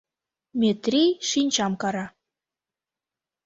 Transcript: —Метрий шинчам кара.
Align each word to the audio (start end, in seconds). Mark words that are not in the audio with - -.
—Метрий 0.59 1.11
шинчам 1.29 1.73
кара. 1.81 2.05